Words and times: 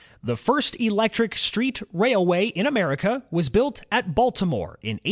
The 0.23 0.35
first 0.35 0.75
electric 0.81 1.35
street 1.37 1.79
railway 1.93 2.47
in 2.47 2.65
America 2.65 3.21
was 3.29 3.49
built 3.49 3.83
at 3.91 4.15
Baltimore, 4.15 4.79
in 4.81 4.95
1885. 4.97 4.99